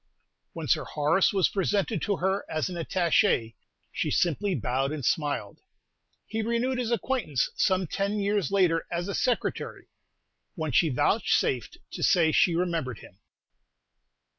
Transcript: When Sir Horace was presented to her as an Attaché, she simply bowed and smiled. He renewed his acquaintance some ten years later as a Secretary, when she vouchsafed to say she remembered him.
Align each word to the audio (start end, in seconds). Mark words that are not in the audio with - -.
When 0.53 0.67
Sir 0.67 0.83
Horace 0.83 1.31
was 1.31 1.47
presented 1.47 2.01
to 2.01 2.17
her 2.17 2.43
as 2.49 2.69
an 2.69 2.75
Attaché, 2.75 3.53
she 3.91 4.09
simply 4.09 4.55
bowed 4.55 4.91
and 4.91 5.05
smiled. 5.05 5.59
He 6.25 6.41
renewed 6.41 6.79
his 6.79 6.89
acquaintance 6.89 7.51
some 7.55 7.85
ten 7.85 8.17
years 8.19 8.49
later 8.49 8.87
as 8.91 9.07
a 9.07 9.13
Secretary, 9.13 9.89
when 10.55 10.71
she 10.71 10.89
vouchsafed 10.89 11.77
to 11.91 12.01
say 12.01 12.31
she 12.31 12.55
remembered 12.55 12.97
him. 12.97 13.19